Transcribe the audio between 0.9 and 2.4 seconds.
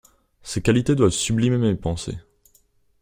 doivent sublimer mes pensées.